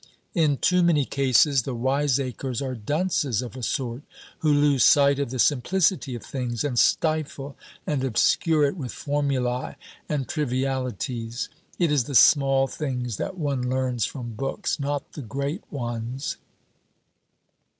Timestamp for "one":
13.37-13.69